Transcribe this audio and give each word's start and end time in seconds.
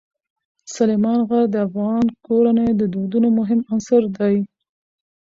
سلیمان 0.75 1.19
غر 1.27 1.43
د 1.51 1.55
افغان 1.67 2.05
کورنیو 2.25 2.77
د 2.81 2.83
دودونو 2.93 3.27
مهم 3.39 3.59
عنصر 3.71 4.01
دی. 4.17 4.35